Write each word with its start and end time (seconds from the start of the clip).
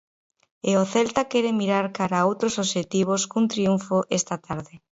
E 0.69 0.71
o 0.81 0.83
Celta 0.93 1.29
quere 1.31 1.57
mirar 1.59 1.85
cara 1.97 2.15
a 2.19 2.27
outros 2.29 2.53
obxectivos 2.63 3.21
cun 3.31 3.45
triunfo 3.53 3.97
esta 4.19 4.35
tarde. 4.47 4.73